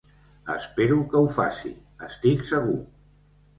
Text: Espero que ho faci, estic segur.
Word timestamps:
Espero 0.53 0.97
que 1.11 1.19
ho 1.19 1.29
faci, 1.35 1.71
estic 2.09 2.43
segur. 2.51 2.77